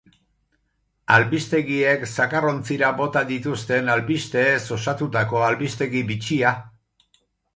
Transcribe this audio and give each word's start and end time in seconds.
Albistegiek 1.15 2.05
zakarrontzira 2.11 2.89
bota 3.01 3.21
dituzten 3.33 3.93
albisteez 3.97 4.63
osatutako 4.79 5.43
albistegi 5.51 6.05
bitxia! 6.13 6.55